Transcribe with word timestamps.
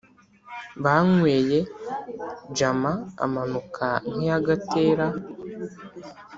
banyweye 0.83 1.59
,jama 2.57 2.91
amanuka 3.25 3.87
nkiyagatera 4.11 5.07